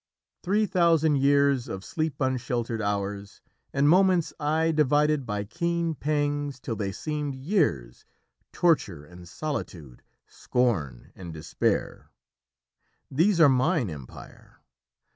"Three 0.41 0.65
thousand 0.65 1.17
years 1.17 1.67
of 1.67 1.85
sleep 1.85 2.19
unsheltered 2.21 2.81
hours, 2.81 3.39
And 3.71 3.87
moments 3.87 4.33
aye 4.39 4.71
divided 4.71 5.27
by 5.27 5.43
keen 5.43 5.93
pangs 5.93 6.59
Till 6.59 6.75
they 6.75 6.91
seemed 6.91 7.35
years, 7.35 8.03
torture 8.51 9.05
and 9.05 9.29
solitude, 9.29 10.01
Scorn 10.25 11.11
and 11.15 11.31
despair, 11.31 12.09
these 13.11 13.39
are 13.39 13.47
mine 13.47 13.91
empire. 13.91 14.61